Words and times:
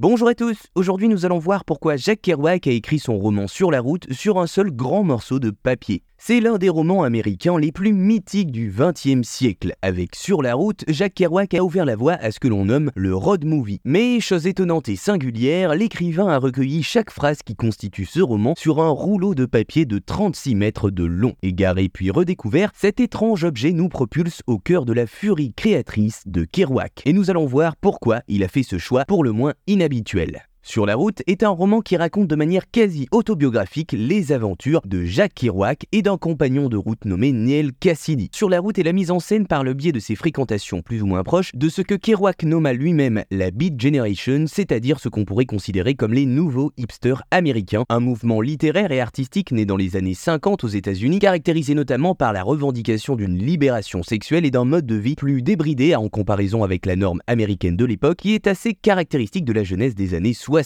Bonjour 0.00 0.28
à 0.28 0.36
tous, 0.36 0.56
aujourd'hui 0.76 1.08
nous 1.08 1.26
allons 1.26 1.40
voir 1.40 1.64
pourquoi 1.64 1.96
Jacques 1.96 2.22
Kerouac 2.22 2.68
a 2.68 2.70
écrit 2.70 3.00
son 3.00 3.18
roman 3.18 3.48
Sur 3.48 3.72
la 3.72 3.80
route 3.80 4.06
sur 4.12 4.38
un 4.38 4.46
seul 4.46 4.70
grand 4.70 5.02
morceau 5.02 5.40
de 5.40 5.50
papier. 5.50 6.04
C'est 6.20 6.40
l'un 6.40 6.58
des 6.58 6.68
romans 6.68 7.04
américains 7.04 7.58
les 7.60 7.70
plus 7.70 7.92
mythiques 7.92 8.50
du 8.50 8.74
XXe 8.76 9.26
siècle. 9.26 9.72
Avec 9.82 10.16
Sur 10.16 10.42
la 10.42 10.56
route, 10.56 10.84
Jacques 10.88 11.14
Kerouac 11.14 11.54
a 11.54 11.62
ouvert 11.62 11.84
la 11.84 11.94
voie 11.94 12.14
à 12.14 12.32
ce 12.32 12.40
que 12.40 12.48
l'on 12.48 12.64
nomme 12.64 12.90
le 12.96 13.14
road 13.14 13.44
movie. 13.44 13.80
Mais, 13.84 14.18
chose 14.18 14.48
étonnante 14.48 14.88
et 14.88 14.96
singulière, 14.96 15.76
l'écrivain 15.76 16.26
a 16.26 16.38
recueilli 16.38 16.82
chaque 16.82 17.12
phrase 17.12 17.38
qui 17.44 17.54
constitue 17.54 18.04
ce 18.04 18.20
roman 18.20 18.54
sur 18.58 18.82
un 18.82 18.90
rouleau 18.90 19.36
de 19.36 19.46
papier 19.46 19.86
de 19.86 20.00
36 20.00 20.56
mètres 20.56 20.90
de 20.90 21.04
long. 21.04 21.34
Égaré 21.42 21.88
puis 21.88 22.10
redécouvert, 22.10 22.72
cet 22.74 22.98
étrange 22.98 23.44
objet 23.44 23.72
nous 23.72 23.88
propulse 23.88 24.42
au 24.48 24.58
cœur 24.58 24.84
de 24.84 24.92
la 24.92 25.06
furie 25.06 25.54
créatrice 25.54 26.22
de 26.26 26.44
Kerouac. 26.44 27.00
Et 27.06 27.12
nous 27.12 27.30
allons 27.30 27.46
voir 27.46 27.76
pourquoi 27.76 28.22
il 28.26 28.42
a 28.42 28.48
fait 28.48 28.64
ce 28.64 28.76
choix 28.76 29.04
pour 29.04 29.22
le 29.22 29.30
moins 29.30 29.54
inhabituel. 29.68 30.48
Sur 30.68 30.84
la 30.84 30.96
route 30.96 31.22
est 31.26 31.44
un 31.44 31.48
roman 31.48 31.80
qui 31.80 31.96
raconte 31.96 32.28
de 32.28 32.36
manière 32.36 32.70
quasi 32.70 33.08
autobiographique 33.10 33.92
les 33.92 34.32
aventures 34.32 34.82
de 34.84 35.02
Jacques 35.02 35.32
Kerouac 35.32 35.86
et 35.92 36.02
d'un 36.02 36.18
compagnon 36.18 36.68
de 36.68 36.76
route 36.76 37.06
nommé 37.06 37.32
Neil 37.32 37.70
Cassidy. 37.80 38.28
Sur 38.34 38.50
la 38.50 38.60
route 38.60 38.78
est 38.78 38.82
la 38.82 38.92
mise 38.92 39.10
en 39.10 39.18
scène 39.18 39.46
par 39.46 39.64
le 39.64 39.72
biais 39.72 39.92
de 39.92 39.98
ses 39.98 40.14
fréquentations 40.14 40.82
plus 40.82 41.02
ou 41.02 41.06
moins 41.06 41.22
proches 41.22 41.52
de 41.54 41.70
ce 41.70 41.80
que 41.80 41.94
Kerouac 41.94 42.42
nomma 42.42 42.74
lui-même 42.74 43.24
la 43.30 43.50
Beat 43.50 43.80
Generation, 43.80 44.44
c'est-à-dire 44.46 45.00
ce 45.00 45.08
qu'on 45.08 45.24
pourrait 45.24 45.46
considérer 45.46 45.94
comme 45.94 46.12
les 46.12 46.26
nouveaux 46.26 46.70
hipsters 46.76 47.22
américains, 47.30 47.86
un 47.88 48.00
mouvement 48.00 48.42
littéraire 48.42 48.92
et 48.92 49.00
artistique 49.00 49.52
né 49.52 49.64
dans 49.64 49.78
les 49.78 49.96
années 49.96 50.12
50 50.12 50.64
aux 50.64 50.68
États-Unis, 50.68 51.20
caractérisé 51.20 51.72
notamment 51.72 52.14
par 52.14 52.34
la 52.34 52.42
revendication 52.42 53.16
d'une 53.16 53.38
libération 53.38 54.02
sexuelle 54.02 54.44
et 54.44 54.50
d'un 54.50 54.66
mode 54.66 54.84
de 54.84 54.96
vie 54.96 55.16
plus 55.16 55.40
débridé 55.40 55.96
en 55.96 56.10
comparaison 56.10 56.62
avec 56.62 56.84
la 56.84 56.96
norme 56.96 57.22
américaine 57.26 57.78
de 57.78 57.86
l'époque, 57.86 58.18
qui 58.18 58.34
est 58.34 58.46
assez 58.46 58.74
caractéristique 58.74 59.46
de 59.46 59.54
la 59.54 59.64
jeunesse 59.64 59.94
des 59.94 60.12
années 60.12 60.34
60. 60.34 60.57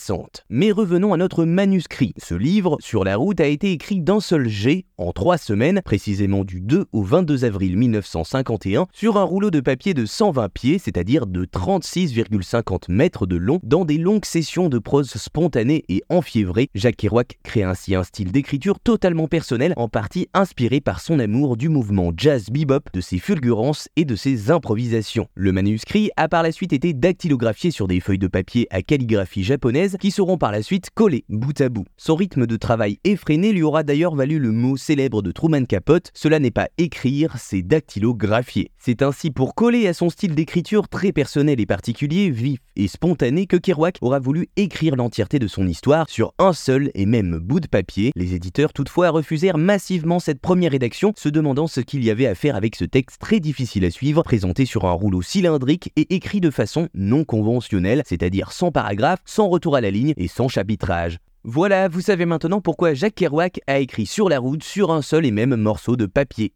Mais 0.48 0.72
revenons 0.72 1.12
à 1.12 1.16
notre 1.16 1.44
manuscrit. 1.44 2.14
Ce 2.18 2.34
livre, 2.34 2.76
Sur 2.80 3.04
la 3.04 3.16
route, 3.16 3.40
a 3.40 3.46
été 3.46 3.72
écrit 3.72 4.00
d'un 4.00 4.20
seul 4.20 4.48
jet, 4.48 4.86
en 5.02 5.12
trois 5.12 5.38
semaines, 5.38 5.82
précisément 5.84 6.44
du 6.44 6.60
2 6.60 6.86
au 6.92 7.02
22 7.02 7.44
avril 7.44 7.76
1951, 7.76 8.86
sur 8.92 9.16
un 9.16 9.24
rouleau 9.24 9.50
de 9.50 9.60
papier 9.60 9.94
de 9.94 10.06
120 10.06 10.48
pieds, 10.48 10.78
c'est-à-dire 10.78 11.26
de 11.26 11.44
36,50 11.44 12.90
mètres 12.90 13.26
de 13.26 13.36
long, 13.36 13.58
dans 13.62 13.84
des 13.84 13.98
longues 13.98 14.24
sessions 14.24 14.68
de 14.68 14.78
prose 14.78 15.10
spontanée 15.10 15.84
et 15.88 16.02
enfiévrée. 16.08 16.68
Jacques 16.74 16.96
Kerouac 16.96 17.38
crée 17.42 17.64
ainsi 17.64 17.94
un 17.94 18.04
style 18.04 18.32
d'écriture 18.32 18.78
totalement 18.78 19.26
personnel, 19.26 19.74
en 19.76 19.88
partie 19.88 20.28
inspiré 20.34 20.80
par 20.80 21.00
son 21.00 21.18
amour 21.18 21.56
du 21.56 21.68
mouvement 21.68 22.12
jazz 22.16 22.46
bebop, 22.50 22.88
de 22.92 23.00
ses 23.00 23.18
fulgurances 23.18 23.88
et 23.96 24.04
de 24.04 24.14
ses 24.14 24.50
improvisations. 24.50 25.26
Le 25.34 25.52
manuscrit 25.52 26.10
a 26.16 26.28
par 26.28 26.42
la 26.42 26.52
suite 26.52 26.72
été 26.72 26.92
dactylographié 26.92 27.70
sur 27.70 27.88
des 27.88 28.00
feuilles 28.00 28.18
de 28.18 28.28
papier 28.28 28.68
à 28.70 28.82
calligraphie 28.82 29.42
japonaise 29.42 29.96
qui 30.00 30.10
seront 30.10 30.38
par 30.38 30.52
la 30.52 30.62
suite 30.62 30.90
collées 30.94 31.24
bout 31.28 31.60
à 31.60 31.68
bout. 31.68 31.84
Son 31.96 32.14
rythme 32.14 32.46
de 32.46 32.56
travail 32.56 32.98
effréné 33.04 33.52
lui 33.52 33.62
aura 33.62 33.82
d'ailleurs 33.82 34.14
valu 34.14 34.38
le 34.38 34.52
mot 34.52 34.76
célèbre 34.92 35.22
de 35.22 35.32
Truman 35.32 35.64
Capote, 35.64 36.10
cela 36.12 36.38
n'est 36.38 36.50
pas 36.50 36.68
écrire, 36.76 37.36
c'est 37.38 37.62
dactylographier. 37.62 38.72
C'est 38.76 39.00
ainsi 39.00 39.30
pour 39.30 39.54
coller 39.54 39.88
à 39.88 39.94
son 39.94 40.10
style 40.10 40.34
d'écriture 40.34 40.86
très 40.86 41.12
personnel 41.12 41.60
et 41.60 41.64
particulier, 41.64 42.28
vif 42.28 42.58
et 42.76 42.88
spontané 42.88 43.46
que 43.46 43.56
Kerouac 43.56 43.96
aura 44.02 44.18
voulu 44.18 44.50
écrire 44.56 44.94
l'entièreté 44.94 45.38
de 45.38 45.46
son 45.46 45.66
histoire 45.66 46.10
sur 46.10 46.34
un 46.38 46.52
seul 46.52 46.90
et 46.94 47.06
même 47.06 47.38
bout 47.38 47.60
de 47.60 47.68
papier. 47.68 48.12
Les 48.16 48.34
éditeurs 48.34 48.74
toutefois 48.74 49.08
refusèrent 49.08 49.56
massivement 49.56 50.18
cette 50.18 50.42
première 50.42 50.72
rédaction, 50.72 51.14
se 51.16 51.30
demandant 51.30 51.68
ce 51.68 51.80
qu'il 51.80 52.04
y 52.04 52.10
avait 52.10 52.26
à 52.26 52.34
faire 52.34 52.54
avec 52.54 52.76
ce 52.76 52.84
texte 52.84 53.18
très 53.18 53.40
difficile 53.40 53.86
à 53.86 53.90
suivre, 53.90 54.22
présenté 54.22 54.66
sur 54.66 54.84
un 54.84 54.92
rouleau 54.92 55.22
cylindrique 55.22 55.90
et 55.96 56.14
écrit 56.14 56.42
de 56.42 56.50
façon 56.50 56.90
non 56.92 57.24
conventionnelle, 57.24 58.02
c'est-à-dire 58.04 58.52
sans 58.52 58.72
paragraphe, 58.72 59.20
sans 59.24 59.48
retour 59.48 59.74
à 59.74 59.80
la 59.80 59.90
ligne 59.90 60.12
et 60.18 60.28
sans 60.28 60.48
chapitrage. 60.48 61.16
Voilà, 61.44 61.88
vous 61.88 62.00
savez 62.00 62.24
maintenant 62.24 62.60
pourquoi 62.60 62.94
Jacques 62.94 63.16
Kerouac 63.16 63.60
a 63.66 63.80
écrit 63.80 64.06
sur 64.06 64.28
la 64.28 64.38
route 64.38 64.62
sur 64.62 64.92
un 64.92 65.02
seul 65.02 65.26
et 65.26 65.32
même 65.32 65.56
morceau 65.56 65.96
de 65.96 66.06
papier. 66.06 66.54